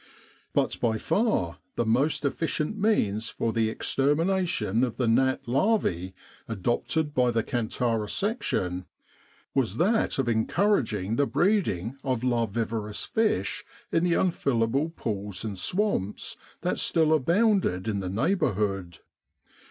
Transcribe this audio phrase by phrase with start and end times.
[0.55, 6.15] But by far the most efficient means for the extermination of the gnat larvae
[6.47, 8.87] adopted by the Kantara Section,
[9.53, 14.43] was that of encouraging the breeding of larvivorous fish in the L I6 5 With
[14.45, 14.49] the R.A.M.C.
[14.49, 18.97] in Egypt unfillable pools and swamps that still abounded in the neighbourhood.